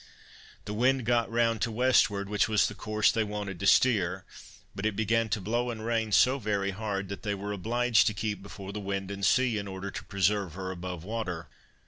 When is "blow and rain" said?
5.39-6.11